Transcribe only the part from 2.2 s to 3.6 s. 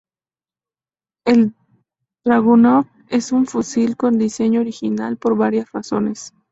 Dragunov es un